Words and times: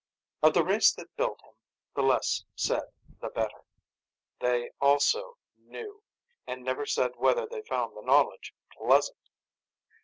Of 0.41 0.55
the 0.55 0.63
race 0.65 0.91
that 0.93 1.15
built 1.15 1.39
him, 1.43 1.53
the 1.93 2.01
less 2.01 2.43
said 2.55 2.81
the 3.19 3.29
better. 3.29 3.61
They 4.39 4.71
also 4.81 5.37
Knew, 5.59 6.01
and 6.47 6.63
never 6.63 6.87
said 6.87 7.11
whether 7.17 7.45
they 7.45 7.61
found 7.61 7.95
the 7.95 8.01
knowledge 8.01 8.55
pleasant. 8.75 9.29